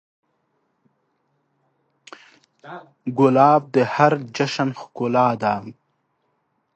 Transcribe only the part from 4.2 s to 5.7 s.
جشن ښکلا ده.